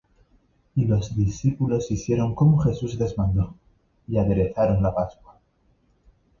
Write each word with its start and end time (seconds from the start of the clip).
Y 0.73 0.85
los 0.85 1.15
discípulos 1.15 1.91
hicieron 1.91 2.33
como 2.33 2.57
Jesús 2.57 2.95
les 2.95 3.15
mandó, 3.19 3.53
y 4.07 4.17
aderezaron 4.17 4.81
la 4.81 4.95
pascua. 4.95 5.39